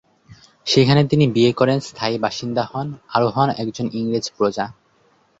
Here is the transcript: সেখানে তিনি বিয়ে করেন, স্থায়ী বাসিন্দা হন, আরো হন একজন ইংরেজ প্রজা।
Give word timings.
সেখানে 0.67 1.01
তিনি 1.05 1.25
বিয়ে 1.27 1.51
করেন, 1.53 1.77
স্থায়ী 1.79 2.15
বাসিন্দা 2.17 2.63
হন, 2.71 2.87
আরো 3.07 3.27
হন 3.29 3.49
একজন 3.57 3.85
ইংরেজ 3.93 4.25
প্রজা। 4.35 4.65